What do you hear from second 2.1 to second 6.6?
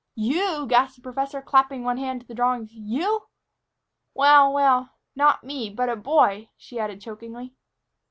to the drawings; "you!" "Well well not me, but a boy,"